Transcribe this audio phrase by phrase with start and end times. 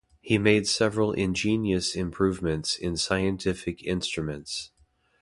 [0.19, 4.71] He made several ingenious improvements in scientific instruments.